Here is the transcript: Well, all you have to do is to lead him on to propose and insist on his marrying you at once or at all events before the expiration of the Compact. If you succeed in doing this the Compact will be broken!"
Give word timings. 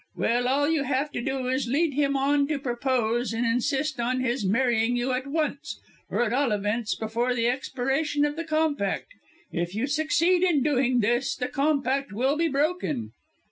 Well, 0.15 0.47
all 0.47 0.67
you 0.67 0.81
have 0.81 1.11
to 1.11 1.21
do 1.21 1.47
is 1.47 1.65
to 1.65 1.71
lead 1.73 1.93
him 1.93 2.17
on 2.17 2.47
to 2.47 2.57
propose 2.57 3.33
and 3.33 3.45
insist 3.45 3.99
on 3.99 4.19
his 4.21 4.43
marrying 4.43 4.95
you 4.95 5.11
at 5.11 5.27
once 5.27 5.79
or 6.09 6.23
at 6.23 6.33
all 6.33 6.51
events 6.51 6.95
before 6.95 7.35
the 7.35 7.45
expiration 7.45 8.25
of 8.25 8.35
the 8.35 8.43
Compact. 8.43 9.13
If 9.51 9.75
you 9.75 9.85
succeed 9.85 10.41
in 10.41 10.63
doing 10.63 11.01
this 11.01 11.35
the 11.35 11.49
Compact 11.49 12.11
will 12.13 12.35
be 12.35 12.47
broken!" 12.47 13.11